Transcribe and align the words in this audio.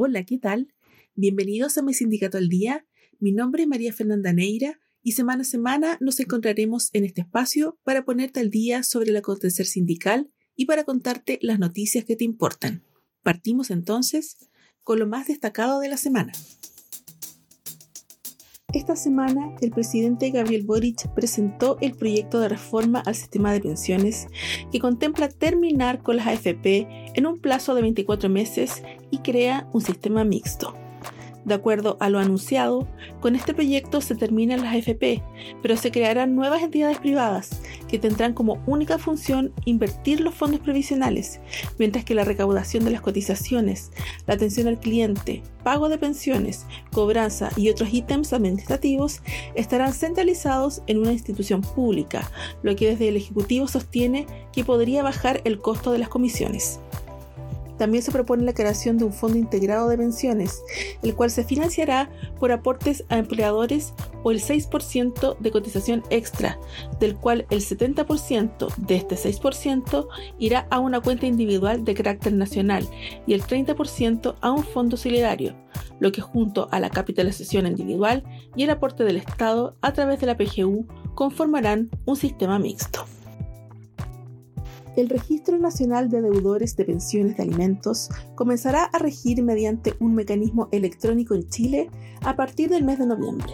Hola, 0.00 0.22
¿qué 0.22 0.38
tal? 0.38 0.72
Bienvenidos 1.16 1.76
a 1.76 1.82
mi 1.82 1.92
sindicato 1.92 2.38
al 2.38 2.48
día. 2.48 2.86
Mi 3.18 3.32
nombre 3.32 3.64
es 3.64 3.68
María 3.68 3.92
Fernanda 3.92 4.32
Neira 4.32 4.78
y 5.02 5.10
semana 5.10 5.42
a 5.42 5.44
semana 5.44 5.98
nos 6.00 6.20
encontraremos 6.20 6.90
en 6.92 7.04
este 7.04 7.22
espacio 7.22 7.80
para 7.82 8.04
ponerte 8.04 8.38
al 8.38 8.48
día 8.48 8.84
sobre 8.84 9.10
el 9.10 9.16
acontecer 9.16 9.66
sindical 9.66 10.30
y 10.54 10.66
para 10.66 10.84
contarte 10.84 11.40
las 11.42 11.58
noticias 11.58 12.04
que 12.04 12.14
te 12.14 12.22
importan. 12.22 12.84
Partimos 13.24 13.72
entonces 13.72 14.36
con 14.84 15.00
lo 15.00 15.08
más 15.08 15.26
destacado 15.26 15.80
de 15.80 15.88
la 15.88 15.96
semana. 15.96 16.32
Esta 18.78 18.94
semana, 18.94 19.56
el 19.60 19.72
presidente 19.72 20.30
Gabriel 20.30 20.62
Boric 20.62 21.08
presentó 21.08 21.78
el 21.80 21.94
proyecto 21.94 22.38
de 22.38 22.48
reforma 22.48 23.02
al 23.04 23.16
sistema 23.16 23.52
de 23.52 23.60
pensiones 23.60 24.28
que 24.70 24.78
contempla 24.78 25.28
terminar 25.28 26.00
con 26.00 26.14
las 26.14 26.28
AFP 26.28 26.86
en 27.12 27.26
un 27.26 27.40
plazo 27.40 27.74
de 27.74 27.82
24 27.82 28.28
meses 28.28 28.84
y 29.10 29.18
crea 29.18 29.68
un 29.72 29.80
sistema 29.80 30.22
mixto. 30.22 30.76
De 31.48 31.54
acuerdo 31.54 31.96
a 31.98 32.10
lo 32.10 32.18
anunciado, 32.18 32.86
con 33.20 33.34
este 33.34 33.54
proyecto 33.54 34.02
se 34.02 34.14
terminan 34.14 34.60
las 34.60 34.74
AFP, 34.74 35.22
pero 35.62 35.78
se 35.78 35.90
crearán 35.90 36.36
nuevas 36.36 36.62
entidades 36.62 36.98
privadas 36.98 37.62
que 37.88 37.98
tendrán 37.98 38.34
como 38.34 38.62
única 38.66 38.98
función 38.98 39.54
invertir 39.64 40.20
los 40.20 40.34
fondos 40.34 40.60
previsionales, 40.60 41.40
mientras 41.78 42.04
que 42.04 42.14
la 42.14 42.24
recaudación 42.24 42.84
de 42.84 42.90
las 42.90 43.00
cotizaciones, 43.00 43.92
la 44.26 44.34
atención 44.34 44.68
al 44.68 44.78
cliente, 44.78 45.42
pago 45.64 45.88
de 45.88 45.96
pensiones, 45.96 46.66
cobranza 46.92 47.48
y 47.56 47.70
otros 47.70 47.94
ítems 47.94 48.34
administrativos 48.34 49.22
estarán 49.54 49.94
centralizados 49.94 50.82
en 50.86 50.98
una 50.98 51.12
institución 51.12 51.62
pública, 51.62 52.30
lo 52.62 52.76
que 52.76 52.88
desde 52.88 53.08
el 53.08 53.16
Ejecutivo 53.16 53.68
sostiene 53.68 54.26
que 54.52 54.64
podría 54.64 55.02
bajar 55.02 55.40
el 55.44 55.60
costo 55.60 55.92
de 55.92 55.98
las 55.98 56.10
comisiones. 56.10 56.78
También 57.78 58.02
se 58.02 58.12
propone 58.12 58.44
la 58.44 58.54
creación 58.54 58.98
de 58.98 59.04
un 59.04 59.12
fondo 59.12 59.38
integrado 59.38 59.88
de 59.88 59.96
pensiones, 59.96 60.62
el 61.02 61.14
cual 61.14 61.30
se 61.30 61.44
financiará 61.44 62.10
por 62.38 62.52
aportes 62.52 63.04
a 63.08 63.18
empleadores 63.18 63.94
o 64.22 64.30
el 64.30 64.40
6% 64.40 65.38
de 65.38 65.50
cotización 65.50 66.02
extra, 66.10 66.58
del 67.00 67.16
cual 67.16 67.46
el 67.50 67.60
70% 67.60 68.74
de 68.76 68.96
este 68.96 69.14
6% 69.16 70.08
irá 70.38 70.66
a 70.70 70.80
una 70.80 71.00
cuenta 71.00 71.26
individual 71.26 71.84
de 71.84 71.94
carácter 71.94 72.32
nacional 72.32 72.86
y 73.26 73.34
el 73.34 73.42
30% 73.42 74.36
a 74.40 74.50
un 74.50 74.64
fondo 74.64 74.96
solidario, 74.96 75.54
lo 76.00 76.12
que 76.12 76.20
junto 76.20 76.68
a 76.70 76.80
la 76.80 76.90
capitalización 76.90 77.66
individual 77.66 78.24
y 78.56 78.64
el 78.64 78.70
aporte 78.70 79.04
del 79.04 79.16
Estado 79.16 79.76
a 79.80 79.92
través 79.92 80.20
de 80.20 80.26
la 80.26 80.36
PGU 80.36 80.86
conformarán 81.14 81.90
un 82.04 82.16
sistema 82.16 82.58
mixto 82.58 83.06
el 85.00 85.08
Registro 85.08 85.58
Nacional 85.58 86.10
de 86.10 86.20
Deudores 86.20 86.74
de 86.74 86.84
Pensiones 86.84 87.36
de 87.36 87.44
Alimentos 87.44 88.10
comenzará 88.34 88.84
a 88.84 88.98
regir 88.98 89.42
mediante 89.44 89.94
un 90.00 90.14
mecanismo 90.14 90.68
electrónico 90.72 91.34
en 91.34 91.48
Chile 91.48 91.88
a 92.22 92.34
partir 92.34 92.68
del 92.68 92.82
mes 92.82 92.98
de 92.98 93.06
noviembre. 93.06 93.52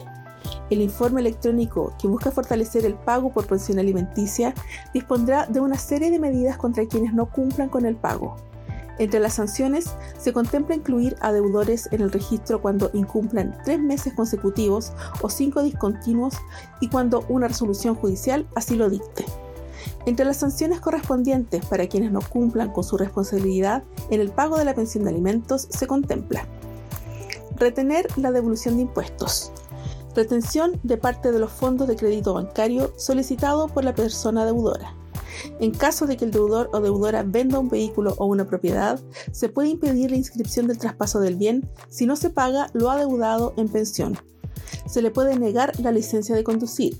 El 0.71 0.81
informe 0.81 1.21
electrónico 1.21 1.95
que 2.01 2.09
busca 2.09 2.31
fortalecer 2.31 2.87
el 2.87 2.95
pago 2.95 3.31
por 3.31 3.47
pensión 3.47 3.79
alimenticia 3.79 4.55
dispondrá 4.95 5.47
de 5.47 5.61
una 5.61 5.77
serie 5.77 6.11
de 6.11 6.19
medidas 6.19 6.57
contra 6.57 6.87
quienes 6.87 7.13
no 7.13 7.31
cumplan 7.31 7.69
con 7.69 7.85
el 7.85 7.97
pago. 7.97 8.37
Entre 8.99 9.21
las 9.21 9.35
sanciones 9.35 9.91
se 10.19 10.33
contempla 10.33 10.77
incluir 10.77 11.17
a 11.21 11.33
deudores 11.33 11.89
en 11.93 12.01
el 12.01 12.11
registro 12.13 12.63
cuando 12.63 12.91
incumplan 12.95 13.59
tres 13.65 13.81
meses 13.81 14.15
consecutivos 14.15 14.93
o 15.21 15.29
cinco 15.29 15.63
discontinuos 15.63 16.37
y 16.81 16.89
cuando 16.89 17.27
una 17.29 17.49
resolución 17.49 17.97
judicial 17.97 18.47
así 18.55 18.77
lo 18.77 18.89
dicte. 18.89 19.27
Entre 20.07 20.27
las 20.27 20.37
sanciones 20.37 20.81
correspondientes 20.81 21.65
para 21.65 21.87
quienes 21.87 22.13
no 22.13 22.21
cumplan 22.21 22.73
con 22.73 22.85
su 22.85 22.99
responsabilidad 22.99 23.85
en 24.11 24.21
el 24.21 24.31
pago 24.31 24.59
de 24.59 24.67
la 24.67 24.75
pensión 24.75 25.05
de 25.05 25.11
alimentos 25.11 25.67
se 25.71 25.87
contempla 25.87 26.47
retener 27.57 28.07
la 28.19 28.33
devolución 28.33 28.77
de 28.77 28.83
impuestos, 28.83 29.53
retención 30.15 30.79
de 30.83 30.97
parte 30.97 31.33
de 31.33 31.39
los 31.39 31.53
fondos 31.53 31.89
de 31.89 31.97
crédito 31.97 32.35
bancario 32.35 32.93
solicitado 32.97 33.69
por 33.69 33.85
la 33.85 33.95
persona 33.95 34.45
deudora. 34.45 34.95
En 35.61 35.73
caso 35.73 36.07
de 36.07 36.17
que 36.17 36.25
el 36.25 36.31
deudor 36.31 36.71
o 36.73 36.81
deudora 36.81 37.23
venda 37.23 37.59
un 37.59 37.69
vehículo 37.69 38.15
o 38.19 38.27
una 38.27 38.47
propiedad, 38.47 39.01
se 39.33 39.49
puede 39.49 39.69
impedir 39.69 40.11
la 40.11 40.17
inscripción 40.17 40.67
del 40.67 40.79
traspaso 40.79 41.21
del 41.21 41.37
bien 41.37 41.69
si 41.89 42.07
no 42.07 42.17
se 42.17 42.31
paga 42.31 42.71
lo 42.73 42.91
adeudado 42.91 43.53
en 43.57 43.69
pensión. 43.69 44.17
Se 44.87 45.03
le 45.03 45.11
puede 45.11 45.37
negar 45.39 45.79
la 45.81 45.91
licencia 45.91 46.35
de 46.35 46.45
conducir. 46.45 46.99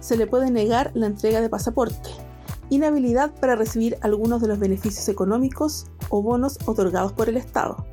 Se 0.00 0.16
le 0.16 0.26
puede 0.26 0.50
negar 0.50 0.92
la 0.94 1.06
entrega 1.06 1.40
de 1.40 1.48
pasaporte 1.48 2.10
inhabilidad 2.70 3.30
para 3.32 3.56
recibir 3.56 3.98
algunos 4.00 4.40
de 4.40 4.48
los 4.48 4.58
beneficios 4.58 5.08
económicos 5.08 5.86
o 6.08 6.22
bonos 6.22 6.58
otorgados 6.66 7.12
por 7.12 7.28
el 7.28 7.36
Estado, 7.36 7.84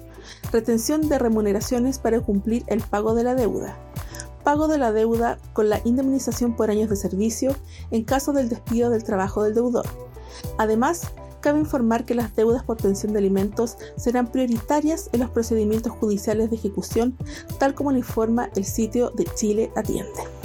retención 0.51 1.09
de 1.09 1.19
remuneraciones 1.19 1.99
para 1.99 2.21
cumplir 2.21 2.63
el 2.67 2.81
pago 2.81 3.13
de 3.13 3.23
la 3.23 3.35
deuda, 3.35 3.77
pago 4.43 4.67
de 4.67 4.77
la 4.77 4.93
deuda 4.93 5.39
con 5.53 5.69
la 5.69 5.81
indemnización 5.83 6.55
por 6.55 6.69
años 6.69 6.89
de 6.89 6.95
servicio 6.95 7.53
en 7.91 8.03
caso 8.03 8.31
del 8.31 8.47
despido 8.47 8.89
del 8.89 9.03
trabajo 9.03 9.43
del 9.43 9.53
deudor. 9.53 9.85
Además, 10.57 11.11
cabe 11.41 11.59
informar 11.59 12.05
que 12.05 12.15
las 12.15 12.35
deudas 12.35 12.63
por 12.63 12.77
pensión 12.77 13.13
de 13.13 13.19
alimentos 13.19 13.77
serán 13.97 14.31
prioritarias 14.31 15.09
en 15.11 15.21
los 15.21 15.29
procedimientos 15.29 15.91
judiciales 15.91 16.49
de 16.49 16.55
ejecución, 16.55 17.17
tal 17.59 17.73
como 17.73 17.91
lo 17.91 17.97
informa 17.97 18.49
el 18.55 18.65
sitio 18.65 19.11
de 19.11 19.25
Chile 19.35 19.71
Atiende. 19.75 20.36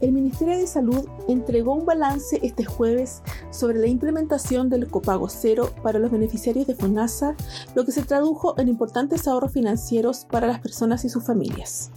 El 0.00 0.12
Ministerio 0.12 0.56
de 0.56 0.66
Salud 0.66 1.06
entregó 1.28 1.74
un 1.74 1.84
balance 1.84 2.40
este 2.42 2.64
jueves 2.64 3.22
sobre 3.50 3.78
la 3.78 3.86
implementación 3.86 4.70
del 4.70 4.88
copago 4.88 5.28
cero 5.28 5.70
para 5.82 5.98
los 5.98 6.10
beneficiarios 6.10 6.66
de 6.66 6.74
FONASA, 6.74 7.36
lo 7.74 7.84
que 7.84 7.92
se 7.92 8.02
tradujo 8.02 8.58
en 8.58 8.68
importantes 8.68 9.28
ahorros 9.28 9.52
financieros 9.52 10.24
para 10.24 10.46
las 10.46 10.60
personas 10.60 11.04
y 11.04 11.10
sus 11.10 11.24
familias. 11.24 11.90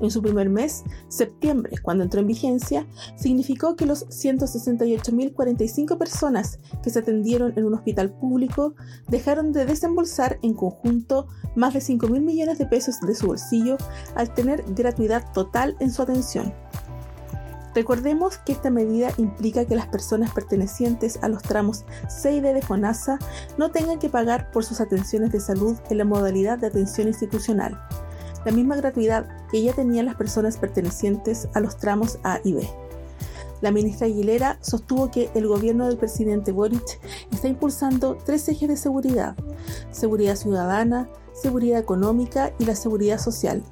En 0.00 0.12
su 0.12 0.22
primer 0.22 0.48
mes, 0.48 0.84
septiembre, 1.08 1.78
cuando 1.82 2.04
entró 2.04 2.20
en 2.20 2.28
vigencia, 2.28 2.86
significó 3.16 3.74
que 3.74 3.86
los 3.86 4.06
168.045 4.06 5.98
personas 5.98 6.60
que 6.84 6.90
se 6.90 7.00
atendieron 7.00 7.54
en 7.56 7.64
un 7.64 7.74
hospital 7.74 8.12
público 8.12 8.74
dejaron 9.08 9.50
de 9.52 9.66
desembolsar 9.66 10.38
en 10.42 10.54
conjunto 10.54 11.26
más 11.56 11.74
de 11.74 11.80
5.000 11.80 12.20
millones 12.20 12.58
de 12.58 12.66
pesos 12.66 13.00
de 13.00 13.16
su 13.16 13.26
bolsillo 13.26 13.76
al 14.14 14.32
tener 14.32 14.62
gratuidad 14.68 15.32
total 15.32 15.76
en 15.80 15.90
su 15.90 16.02
atención. 16.02 16.54
Recordemos 17.78 18.38
que 18.38 18.50
esta 18.50 18.70
medida 18.70 19.12
implica 19.18 19.64
que 19.64 19.76
las 19.76 19.86
personas 19.86 20.32
pertenecientes 20.32 21.20
a 21.22 21.28
los 21.28 21.44
tramos 21.44 21.84
C 22.08 22.32
y 22.32 22.40
D 22.40 22.52
de 22.52 22.60
FONASA 22.60 23.20
no 23.56 23.70
tengan 23.70 24.00
que 24.00 24.08
pagar 24.08 24.50
por 24.50 24.64
sus 24.64 24.80
atenciones 24.80 25.30
de 25.30 25.38
salud 25.38 25.76
en 25.88 25.98
la 25.98 26.04
modalidad 26.04 26.58
de 26.58 26.66
atención 26.66 27.06
institucional, 27.06 27.80
la 28.44 28.50
misma 28.50 28.74
gratuidad 28.74 29.28
que 29.52 29.62
ya 29.62 29.72
tenían 29.74 30.06
las 30.06 30.16
personas 30.16 30.56
pertenecientes 30.56 31.46
a 31.54 31.60
los 31.60 31.76
tramos 31.76 32.18
A 32.24 32.40
y 32.42 32.54
B. 32.54 32.68
La 33.60 33.70
ministra 33.70 34.08
Aguilera 34.08 34.58
sostuvo 34.60 35.12
que 35.12 35.30
el 35.36 35.46
gobierno 35.46 35.86
del 35.86 35.98
presidente 35.98 36.50
Boric 36.50 36.98
está 37.30 37.46
impulsando 37.46 38.16
tres 38.16 38.48
ejes 38.48 38.70
de 38.70 38.76
seguridad, 38.76 39.36
seguridad 39.92 40.34
ciudadana, 40.34 41.08
seguridad 41.32 41.78
económica 41.78 42.52
y 42.58 42.64
la 42.64 42.74
seguridad 42.74 43.20
social. 43.20 43.62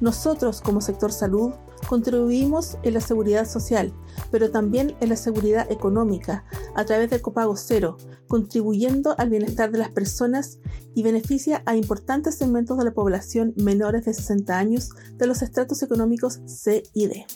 Nosotros 0.00 0.60
como 0.60 0.80
sector 0.80 1.12
salud 1.12 1.52
Contribuimos 1.88 2.78
en 2.82 2.94
la 2.94 3.00
seguridad 3.00 3.48
social, 3.48 3.92
pero 4.30 4.50
también 4.50 4.96
en 5.00 5.08
la 5.08 5.16
seguridad 5.16 5.70
económica 5.70 6.44
a 6.74 6.84
través 6.84 7.10
del 7.10 7.22
copago 7.22 7.56
cero, 7.56 7.96
contribuyendo 8.26 9.14
al 9.18 9.30
bienestar 9.30 9.70
de 9.70 9.78
las 9.78 9.90
personas 9.90 10.58
y 10.94 11.02
beneficia 11.04 11.62
a 11.64 11.76
importantes 11.76 12.36
segmentos 12.36 12.76
de 12.78 12.84
la 12.84 12.94
población 12.94 13.54
menores 13.56 14.04
de 14.04 14.14
60 14.14 14.58
años 14.58 14.90
de 15.14 15.26
los 15.26 15.42
estratos 15.42 15.82
económicos 15.82 16.40
C 16.46 16.82
y 16.92 17.06
D. 17.06 17.26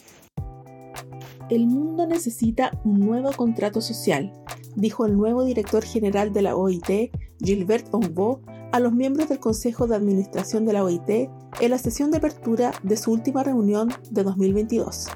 El 1.49 1.67
mundo 1.67 2.07
necesita 2.07 2.81
un 2.85 3.01
nuevo 3.01 3.33
contrato 3.33 3.81
social, 3.81 4.33
dijo 4.77 5.07
el 5.07 5.17
nuevo 5.17 5.45
director 5.45 5.85
general 5.85 6.33
de 6.33 6.43
la 6.43 6.57
OIT, 6.57 7.13
Gilbert 7.41 7.87
Onvo, 7.93 8.41
a 8.73 8.81
los 8.81 8.93
miembros 8.93 9.29
del 9.29 9.41
Consejo 9.41 9.87
de 9.87 9.97
Administración 9.97 10.65
de 10.65 10.73
la 10.73 10.85
OIT 10.85 11.09
en 11.09 11.71
la 11.71 11.79
sesión 11.79 12.11
de 12.11 12.19
apertura 12.19 12.73
de 12.83 12.97
su 12.97 13.13
última 13.13 13.43
reunión 13.43 13.93
de 14.11 14.23
2022. 14.23 15.09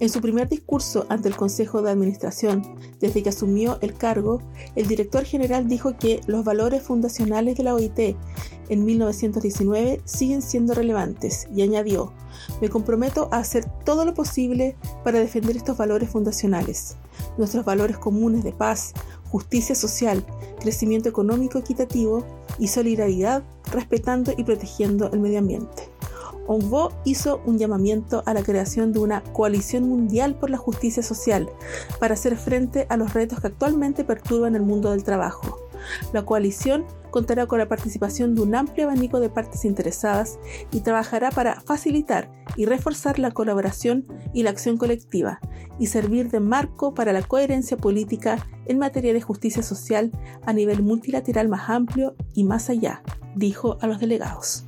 En 0.00 0.08
su 0.08 0.20
primer 0.20 0.48
discurso 0.48 1.06
ante 1.08 1.28
el 1.28 1.36
Consejo 1.36 1.82
de 1.82 1.90
Administración, 1.90 2.62
desde 3.00 3.22
que 3.22 3.30
asumió 3.30 3.78
el 3.80 3.94
cargo, 3.94 4.40
el 4.76 4.86
director 4.86 5.24
general 5.24 5.66
dijo 5.66 5.96
que 5.98 6.20
los 6.28 6.44
valores 6.44 6.84
fundacionales 6.84 7.56
de 7.56 7.64
la 7.64 7.74
OIT 7.74 8.16
en 8.68 8.84
1919 8.84 10.00
siguen 10.04 10.40
siendo 10.40 10.74
relevantes 10.74 11.48
y 11.52 11.62
añadió, 11.62 12.12
me 12.60 12.68
comprometo 12.68 13.28
a 13.32 13.38
hacer 13.38 13.64
todo 13.84 14.04
lo 14.04 14.14
posible 14.14 14.76
para 15.02 15.18
defender 15.18 15.56
estos 15.56 15.76
valores 15.76 16.10
fundacionales, 16.10 16.96
nuestros 17.36 17.64
valores 17.64 17.98
comunes 17.98 18.44
de 18.44 18.52
paz, 18.52 18.92
justicia 19.30 19.74
social, 19.74 20.24
crecimiento 20.60 21.08
económico 21.08 21.58
equitativo 21.58 22.24
y 22.58 22.68
solidaridad 22.68 23.42
respetando 23.72 24.32
y 24.36 24.44
protegiendo 24.44 25.10
el 25.12 25.20
medio 25.20 25.38
ambiente. 25.38 25.88
Onvo 26.46 26.92
hizo 27.04 27.42
un 27.44 27.58
llamamiento 27.58 28.22
a 28.24 28.32
la 28.32 28.42
creación 28.42 28.94
de 28.94 29.00
una 29.00 29.22
coalición 29.32 29.86
mundial 29.86 30.34
por 30.34 30.48
la 30.48 30.56
justicia 30.56 31.02
social 31.02 31.48
para 32.00 32.14
hacer 32.14 32.38
frente 32.38 32.86
a 32.88 32.96
los 32.96 33.12
retos 33.12 33.40
que 33.40 33.48
actualmente 33.48 34.02
perturban 34.02 34.56
el 34.56 34.62
mundo 34.62 34.90
del 34.90 35.04
trabajo. 35.04 35.58
La 36.14 36.24
coalición 36.24 36.86
contará 37.10 37.46
con 37.46 37.58
la 37.58 37.68
participación 37.68 38.34
de 38.34 38.42
un 38.42 38.54
amplio 38.54 38.86
abanico 38.86 39.20
de 39.20 39.30
partes 39.30 39.64
interesadas 39.64 40.38
y 40.70 40.80
trabajará 40.80 41.30
para 41.30 41.60
facilitar 41.60 42.30
y 42.56 42.66
reforzar 42.66 43.18
la 43.18 43.30
colaboración 43.30 44.06
y 44.32 44.42
la 44.42 44.50
acción 44.50 44.76
colectiva 44.76 45.40
y 45.78 45.86
servir 45.86 46.30
de 46.30 46.40
marco 46.40 46.94
para 46.94 47.12
la 47.12 47.22
coherencia 47.22 47.76
política 47.76 48.46
en 48.66 48.78
materia 48.78 49.12
de 49.12 49.20
justicia 49.20 49.62
social 49.62 50.12
a 50.44 50.52
nivel 50.52 50.82
multilateral 50.82 51.48
más 51.48 51.70
amplio 51.70 52.14
y 52.34 52.44
más 52.44 52.70
allá, 52.70 53.02
dijo 53.34 53.78
a 53.80 53.86
los 53.86 54.00
delegados. 54.00 54.64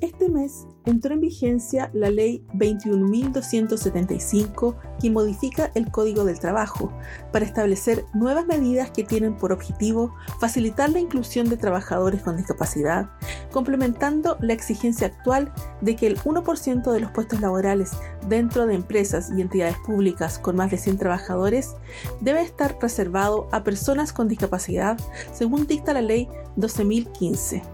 Este 0.00 0.28
mes 0.28 0.66
entró 0.86 1.12
en 1.14 1.20
vigencia 1.20 1.90
la 1.92 2.10
Ley 2.10 2.44
21.275 2.54 4.76
que 5.00 5.10
modifica 5.10 5.70
el 5.74 5.90
Código 5.90 6.24
del 6.24 6.38
Trabajo 6.38 6.92
para 7.32 7.44
establecer 7.44 8.04
nuevas 8.14 8.46
medidas 8.46 8.90
que 8.90 9.04
tienen 9.04 9.36
por 9.36 9.52
objetivo 9.52 10.14
facilitar 10.40 10.88
la 10.90 11.00
inclusión 11.00 11.48
de 11.48 11.56
trabajadores 11.56 12.22
con 12.22 12.36
discapacidad, 12.36 13.10
complementando 13.50 14.36
la 14.40 14.52
exigencia 14.52 15.08
actual 15.08 15.52
de 15.80 15.96
que 15.96 16.06
el 16.06 16.18
1% 16.20 16.92
de 16.92 17.00
los 17.00 17.10
puestos 17.10 17.40
laborales 17.40 17.90
dentro 18.28 18.66
de 18.66 18.74
empresas 18.74 19.30
y 19.36 19.40
entidades 19.40 19.76
públicas 19.86 20.38
con 20.38 20.56
más 20.56 20.70
de 20.70 20.78
100 20.78 20.98
trabajadores 20.98 21.74
debe 22.20 22.42
estar 22.42 22.78
reservado 22.80 23.48
a 23.52 23.64
personas 23.64 24.12
con 24.12 24.28
discapacidad, 24.28 24.96
según 25.32 25.66
dicta 25.66 25.92
la 25.92 26.02
Ley 26.02 26.28
12.015. 26.56 27.73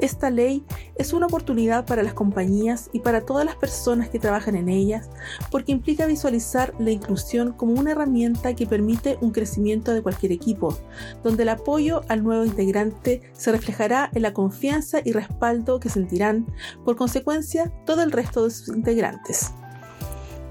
Esta 0.00 0.30
ley 0.30 0.64
es 0.96 1.12
una 1.12 1.26
oportunidad 1.26 1.86
para 1.86 2.02
las 2.02 2.14
compañías 2.14 2.90
y 2.92 3.00
para 3.00 3.22
todas 3.22 3.44
las 3.44 3.56
personas 3.56 4.08
que 4.08 4.18
trabajan 4.18 4.56
en 4.56 4.68
ellas 4.68 5.08
porque 5.50 5.72
implica 5.72 6.06
visualizar 6.06 6.74
la 6.78 6.90
inclusión 6.90 7.52
como 7.52 7.74
una 7.74 7.92
herramienta 7.92 8.54
que 8.54 8.66
permite 8.66 9.18
un 9.20 9.30
crecimiento 9.30 9.92
de 9.92 10.02
cualquier 10.02 10.32
equipo, 10.32 10.76
donde 11.22 11.44
el 11.44 11.48
apoyo 11.48 12.02
al 12.08 12.22
nuevo 12.22 12.44
integrante 12.44 13.22
se 13.32 13.52
reflejará 13.52 14.10
en 14.14 14.22
la 14.22 14.32
confianza 14.32 15.00
y 15.04 15.12
respaldo 15.12 15.80
que 15.80 15.88
sentirán, 15.88 16.46
por 16.84 16.96
consecuencia, 16.96 17.72
todo 17.86 18.02
el 18.02 18.12
resto 18.12 18.44
de 18.44 18.50
sus 18.50 18.68
integrantes. 18.68 19.52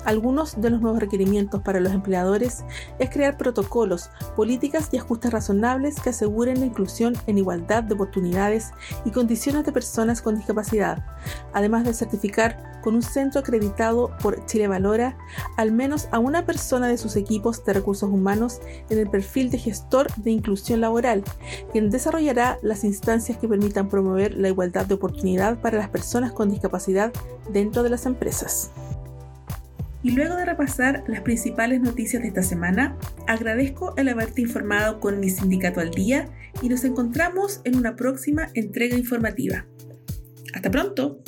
Algunos 0.06 0.60
de 0.60 0.70
los 0.70 0.82
nuevos 0.82 1.00
requerimientos 1.00 1.62
para 1.62 1.80
los 1.80 1.94
empleadores 1.94 2.64
es 3.00 3.10
crear 3.10 3.38
protocolos, 3.38 4.10
políticas 4.36 4.90
y 4.92 4.98
ajustes 4.98 5.32
razonables 5.32 6.00
que 6.00 6.10
aseguren 6.10 6.60
la 6.60 6.66
inclusión 6.66 7.16
en 7.28 7.38
igualdad 7.38 7.84
de 7.84 7.96
oportunidades 7.96 8.72
y 9.06 9.12
condiciones 9.12 9.66
de 9.66 9.72
personas 9.72 10.22
con 10.22 10.36
discapacidad, 10.36 11.06
además 11.54 11.86
de 11.86 11.94
certificar 11.94 12.82
con 12.84 12.96
un 12.96 13.02
centro 13.02 13.40
acreditado 13.40 14.12
por 14.22 14.46
Chile 14.46 14.68
Valora 14.68 15.18
al 15.58 15.72
menos 15.72 16.10
a 16.12 16.20
una 16.20 16.46
persona 16.46 16.88
de 16.88 16.98
sus 16.98 17.16
equipos 17.16 17.64
de 17.64 17.74
recursos 17.74 18.10
humanos 18.10 18.60
en 18.90 19.00
el 19.00 19.10
perfil 19.10 19.50
de 19.50 19.58
gestor 19.58 20.14
de 20.18 20.32
inclusión 20.32 20.82
laboral, 20.82 21.24
quien 21.72 21.90
desarrollará 21.90 22.60
las 22.62 22.84
instancias 22.84 23.38
que 23.38 23.48
permitan 23.48 23.88
promover 23.88 24.38
la 24.38 24.50
igualdad 24.50 24.86
de 24.86 24.96
oportunidad 24.96 25.62
para 25.62 25.78
las 25.78 25.90
personas 25.90 26.34
con 26.34 26.50
discapacidad 26.50 27.14
dentro 27.50 27.84
de 27.84 27.90
las 27.90 28.06
empresas. 28.06 28.72
Y 30.04 30.12
luego 30.12 30.36
de 30.36 30.46
repasar 30.46 31.04
las 31.08 31.22
principales 31.22 31.80
noticias 31.80 32.22
de 32.22 32.28
esta 32.28 32.44
semana, 32.44 32.98
agradezco 33.26 33.96
el 33.96 34.10
haberte 34.10 34.42
informado 34.42 35.00
con 35.00 35.20
mi 35.20 35.30
sindicato 35.30 35.80
al 35.80 35.92
día 35.92 36.28
y 36.62 36.68
nos 36.68 36.84
encontramos 36.84 37.62
en 37.64 37.78
una 37.78 37.96
próxima 37.96 38.50
entrega 38.54 38.98
informativa. 38.98 39.66
Hasta 40.54 40.70
pronto. 40.70 41.20